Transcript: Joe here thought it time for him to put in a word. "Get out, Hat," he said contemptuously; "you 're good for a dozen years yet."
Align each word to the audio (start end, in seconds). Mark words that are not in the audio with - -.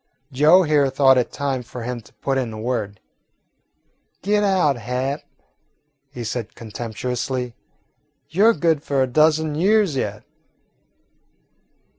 Joe 0.31 0.63
here 0.63 0.89
thought 0.89 1.19
it 1.19 1.31
time 1.31 1.61
for 1.61 1.83
him 1.83 2.01
to 2.01 2.11
put 2.23 2.39
in 2.39 2.51
a 2.51 2.59
word. 2.59 2.99
"Get 4.23 4.43
out, 4.43 4.75
Hat," 4.77 5.21
he 6.09 6.23
said 6.23 6.55
contemptuously; 6.55 7.53
"you 8.27 8.47
're 8.47 8.53
good 8.53 8.81
for 8.81 9.03
a 9.03 9.07
dozen 9.07 9.53
years 9.53 9.95
yet." 9.95 10.23